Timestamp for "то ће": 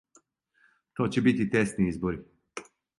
1.01-1.25